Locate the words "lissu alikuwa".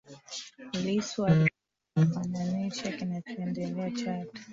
0.73-1.51